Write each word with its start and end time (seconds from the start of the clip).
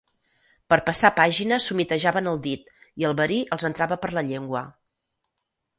Per 0.73 0.79
passar 0.87 1.11
pàgina 1.19 1.59
s'humitejaven 1.65 2.31
el 2.33 2.41
dit 2.49 2.75
i 3.03 3.09
el 3.11 3.17
verí 3.23 3.41
els 3.57 3.71
entrava 3.73 4.03
per 4.07 4.15
la 4.19 4.29
llengua. 4.33 4.69